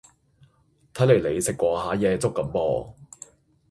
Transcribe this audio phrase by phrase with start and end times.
[0.95, 2.93] 睇黎你食過下夜粥咁噃